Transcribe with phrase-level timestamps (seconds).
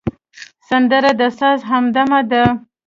[0.67, 2.43] سندره د ساز همدمه ده